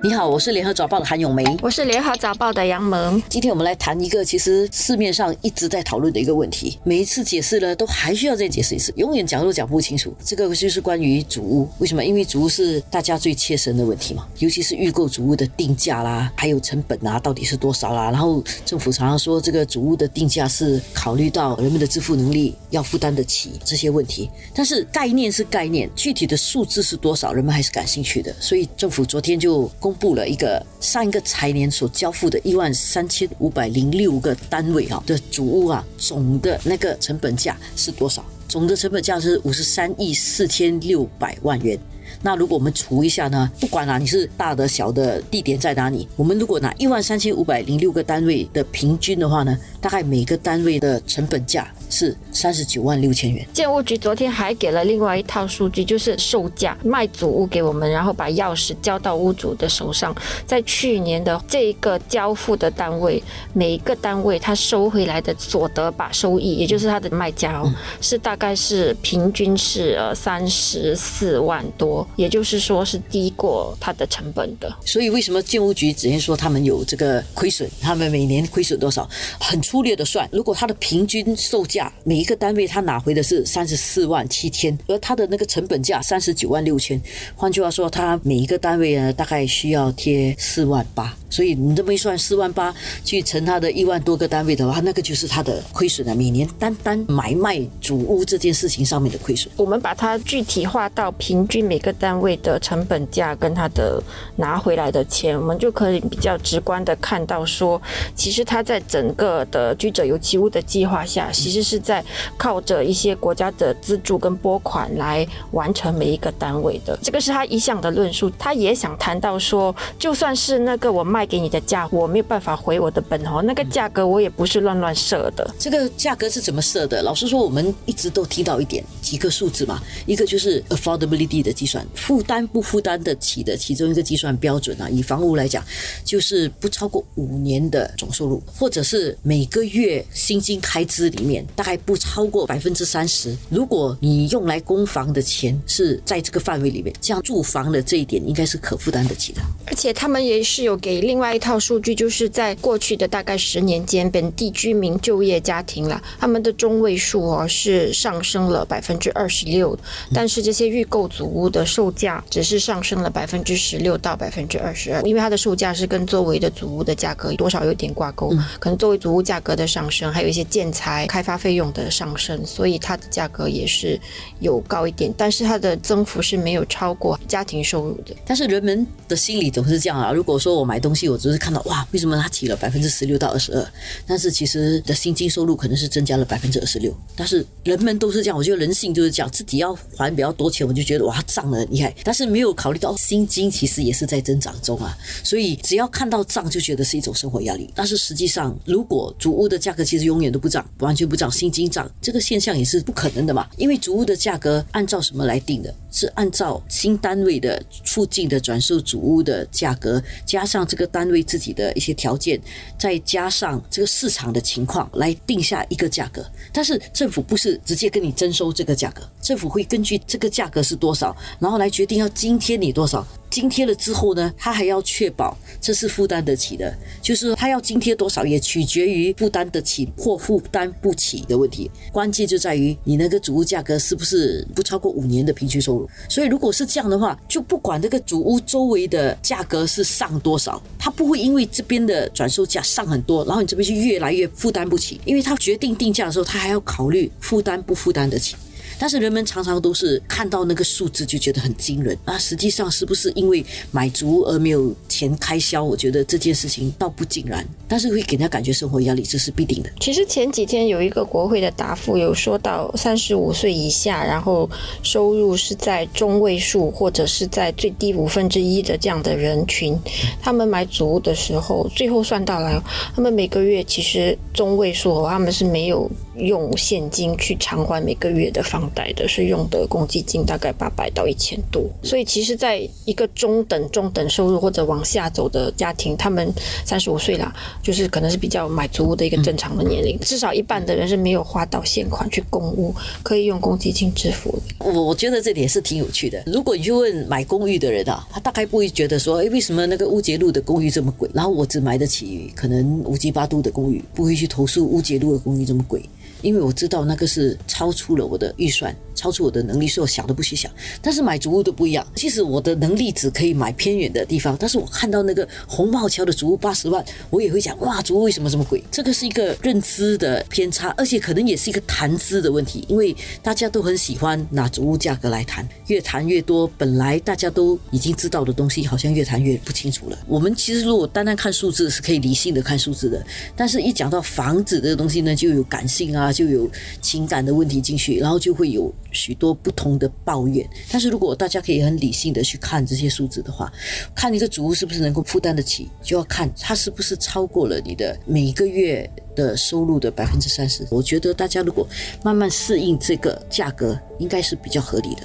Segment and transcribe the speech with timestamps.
[0.00, 3.20] 你好，我是联合早报的韩永梅，我是联合早报的杨萌。
[3.28, 10.14] 今天我们来谈一个其实市面上一直在讨论的一个问题，每一次解释呢，都还需要再解释一次，永远讲都讲不清楚。
[10.24, 12.04] 这个就是关于主屋，为什么？
[12.04, 18.04] 因为主屋是大家最切身的问题嘛，尤其是预购主屋的定价啦，还有成本啊，到底是多少啦？
[18.04, 28.32] 然后政府常常说这个主屋的定价是考虑到人们的支付能力要负担得起这些问题，但是概念是概念，具体的数字是多少，人们还是感兴趣的。
[28.38, 29.68] 所以政府昨天就。
[29.87, 38.22] 公公布了一个上一个财年所交付的一万三千五百零六个单位啊的主屋啊，总的那个成本价是多少？
[38.46, 41.78] 总的成本价是五十三亿四千六百万元。
[42.20, 43.50] 那如果我们除一下呢？
[43.58, 46.06] 不管啊，你是大的小的，地点在哪里？
[46.16, 51.72] 我们如果拿一万三千五百零六个单位的平均的话呢，大概每个单位的成本价。
[51.90, 53.46] 是三十九万六千元。
[53.52, 60.14] 建屋局昨天还给了另外一套数据，就是售价卖主屋给我们，然后把钥匙交到屋主的手上。
[60.46, 74.70] 在去年的这个交付的单位，每一个单位他收回来的所得把收益，也就是他的卖家哦，是大概是平均是呃三十四万多，也就是说是低过他的成本的。
[74.84, 77.68] 所以为什么建屋局直接说他们有这个亏损？
[77.80, 79.08] 他们每年亏损多少？
[79.40, 81.77] 很粗略的算，如果他的平均售价。
[82.04, 87.00] 每一个单位他拿回的是三十四万七千，而他的那个成本价三十九万六千，
[87.36, 91.14] 换句话说，他每一个单位呢大概需要贴四万八。
[91.30, 96.14] 所以你这么一算，四万八去乘他的一万多个单位的话，那个就是他的亏损了。
[96.14, 104.02] 每年单单买卖主屋这件事情上面的亏损，我们把它具体化到平均每个单位的成本价跟他的
[104.36, 107.80] 拿回来的钱，我们就可以比较直观的看到说，
[108.16, 112.04] 其实他在整个的居者有其屋的计划下，其实是在
[112.36, 116.98] 靠着一些国家的资助跟拨款来完成每一个单位的。
[117.02, 118.28] 这个是他一项的论述。
[118.38, 121.28] 他也想谈到说，就算是那个我卖。
[121.28, 123.42] 给你的价，我没有办法回我的本哦。
[123.44, 125.46] 那个价格我也不是乱乱设的。
[125.58, 127.02] 这个价格是怎么设的？
[127.02, 129.78] 老实说，我们一直都提到一点几个数字嘛。
[130.06, 134.88] 一个就是 affordability 的计算，负担不负担得起的其中一个计算标准啊。
[134.88, 135.62] 以房屋来讲，
[136.02, 143.36] 就是不超过五年的总收入，或者是每个月薪金开支里面大概不超过百分之三十。
[143.50, 149.42] 如果你用来供房的钱是在这个范围里面，这样住房的这一点应该是可负担得起的。
[149.66, 151.00] 而且他们也是有给。
[151.00, 159.76] 另外一套数据就是在过去的大概十年间，本地居民就业家庭了，他们的中位数哦是上升了百分之二十六，
[160.14, 173.98] 但是这些预购组屋的售价只是上升了百分之十六到百分之二十二，因为它的售价是跟周围的组屋的价格多少有点挂钩，可能作为组屋价格的上升，还有一些建材开发费费用的上升，所以它的价格也是
[174.38, 178.14] 有高一点，但是它的增幅是没有超过家庭收入的。
[178.24, 181.08] 但是人们的心理总是这样啊，如果说我买东西。
[181.08, 183.66] 我只是看到哇，为什么它提了百分之十六到二十二？
[184.06, 186.94] 但是其实的薪金收入可能是增加了百分之二十六。
[187.16, 191.94] 但是人们都是这样，我觉得人性就是这样自己要还比较多钱，我就觉得哇涨了很厉害。
[192.04, 194.94] 但是没有考虑到薪金其实也是在增长中啊，
[195.24, 197.70] 所以只要看到涨就觉得是一种生活压力。
[197.74, 203.48] 但是实际上，如果主屋的价格其实永远都不涨，完全不涨，薪金涨，这个现象也是不可能的嘛。
[203.56, 205.72] 因为主屋的价格按照什么来定的？
[205.90, 212.40] 是按照新单位的附近的转售主屋的价格，加上这个单位自己的一些条件，
[212.78, 216.24] 再加上这个市场的情况来定下一个价格。
[216.52, 223.06] 但是政府不是直接跟你征收这个价格，政府会根据这个价格是多少，然后来决定要津贴你多少。
[223.30, 231.70] 津贴了之后呢，他还要确保这是负担得起的，就是他要津贴多少也取决于负担得起或负担不起的问题。
[231.92, 235.77] 关键就在于你那个主屋价格是不是不超过五年的平均收入。
[236.08, 248.36] 所以如果是这样的话，就不管这个主屋周围的价格是上多少，他不会因为这边的转售价上很多，然后你这边就越来越负担不起，因为他决定定价的时候，他还要考虑负担不负担得起。
[248.78, 252.16] 但是人们常常都是看到那个数字就觉得很惊人啊！
[252.16, 255.62] 实际上是不是因为买足而没有钱开销？
[255.62, 259.70] 我觉得这件事情倒不尽然，但是会给人家感觉生活压力，这是必定的。
[259.80, 264.48] 其实前几天有一个国会的答复有说到，三十五岁以下，然后
[264.82, 269.78] 收入是在中位数或者是在最低五分之一的这样的人群，
[270.20, 272.60] 他们买主屋的时候，最后算到来，
[272.94, 275.90] 他们每个月其实中位数他们是没有。
[276.18, 281.62] 用现金去偿还每个月的房贷的，是用的公积金大概八百到一千多。
[281.82, 286.32] 所以其实，在一个中等、中等收入或者往下走的家庭，他们
[286.64, 294.38] 三十五岁啦，就是可能是比较买租屋的一个正常的年龄，至少一半的人是没有花到现款去供屋，可以用公积金支付。
[294.58, 296.22] 我我觉得这点是挺有趣的。
[296.26, 301.08] 如果你去问买公寓的人啊，他大概不会觉得说，哎，为什么那个乌节路的公寓这么贵？
[301.14, 305.82] 然后我只买得起可能五级八度的公寓，不会去投诉乌节路的公寓这么贵，
[306.22, 308.74] 因为我知道那个是超出了我的预算。
[308.98, 310.50] 超出我的能力，所以我想都不去想。
[310.82, 318.62] 但是买竹屋都不一样，即使我的能力只可以买偏远的地方，但是我看到那个红帽桥的竹屋八十万，我也会想，哇，竹屋为什么这么贵？
[318.72, 326.50] 这个是一个认知的偏差，而且可能也是一个谈资的问题，因为大家都很喜欢拿竹屋价格来谈，越谈越多。
[326.58, 329.98] 本来大家都已经知道的东西，好像越谈越不清楚了。
[330.06, 333.04] 我们其实如果单单看数字是可以理性的看数字的，
[333.36, 336.50] 但是一讲到房子这个东西呢，就有感性啊，就有
[336.82, 338.72] 情感的问题进去，然后就会有。
[338.92, 343.52] 许多不同的抱怨，但是如果大家可以很理性的去看这些数字的话，
[343.94, 350.66] 看一个主屋是不是能够负担得起，就要看它是不是超过了你的每个月的收入的百分之三十。
[350.70, 351.66] 我觉得大家如果
[352.02, 355.02] 慢慢适应这个价格，应该是比较合理的。